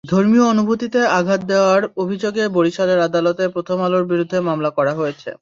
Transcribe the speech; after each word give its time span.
ধর্মীয় 0.03 0.45
অনুভূতিতে 0.45 0.99
আঘাত 1.11 1.41
দেওয়ার 1.43 1.81
অভিযোগে 1.97 2.43
বরিশালের 2.49 2.99
আদালতে 2.99 3.43
প্রথম 3.49 3.77
আলোর 3.81 4.03
বিরুদ্ধে 4.05 4.37
মামলা 4.41 4.69
করা 4.77 4.93
হয়েছে। 4.93 5.29